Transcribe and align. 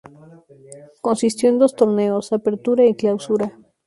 Consistió 0.99 1.47
en 1.47 1.59
dos 1.59 1.75
torneos: 1.75 2.33
Apertura 2.33 2.83
y 2.85 2.95
Clausura. 2.95 3.55